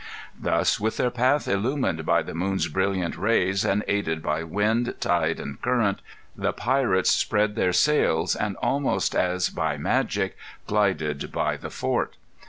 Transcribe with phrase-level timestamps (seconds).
[0.41, 5.39] Thus, with their path illumined by the moon's brilliant rays, and aided by wind, tide,
[5.39, 6.01] and current,
[6.35, 10.35] the pirates spread their sails, and, almost as by magic,
[10.65, 12.15] glided by the fort.